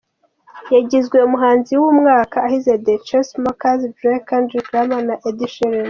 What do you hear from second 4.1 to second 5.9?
Kendrick Lamar na Ed Sheeran.